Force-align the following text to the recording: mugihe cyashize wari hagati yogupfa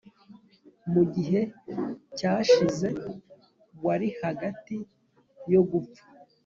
mugihe 0.91 1.41
cyashize 2.17 2.89
wari 3.85 4.07
hagati 4.21 4.75
yogupfa 5.51 6.03